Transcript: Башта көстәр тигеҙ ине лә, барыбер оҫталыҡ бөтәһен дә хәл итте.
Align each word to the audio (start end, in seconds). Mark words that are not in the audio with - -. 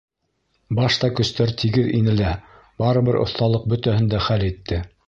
Башта 0.79 1.09
көстәр 1.19 1.53
тигеҙ 1.63 1.91
ине 1.99 2.17
лә, 2.23 2.33
барыбер 2.85 3.21
оҫталыҡ 3.27 3.73
бөтәһен 3.77 4.15
дә 4.17 4.29
хәл 4.31 4.53
итте. 4.53 4.87